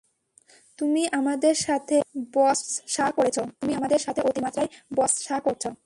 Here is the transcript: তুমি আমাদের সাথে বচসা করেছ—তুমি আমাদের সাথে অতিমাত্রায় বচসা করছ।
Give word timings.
তুমি 0.79 1.01
আমাদের 1.11 1.55
সাথে 1.61 1.95
বচসা 2.33 3.05
করেছ—তুমি 3.11 3.73
আমাদের 3.75 3.99
সাথে 3.99 4.21
অতিমাত্রায় 4.21 4.69
বচসা 4.95 5.37
করছ। 5.39 5.63